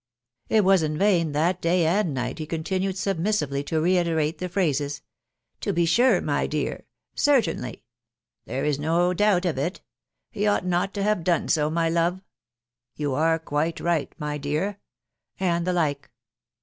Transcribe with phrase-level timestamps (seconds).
[0.49, 5.03] It was in vain that day and night he continued submissively to reiterate the phrases,"
[5.61, 6.85] to be sure, my dear,"....
[7.15, 7.83] «cer tainly,"...."
[8.47, 9.81] there is no doubt of it,"...."
[10.31, 12.19] he ought not to have done so, my love,"....
[12.95, 14.77] "you are, quite right, my dear/'....
[15.39, 16.09] and the like.